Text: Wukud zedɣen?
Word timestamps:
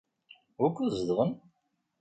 Wukud 0.59 0.89
zedɣen? 0.97 1.31